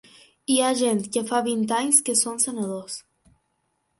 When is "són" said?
2.23-2.41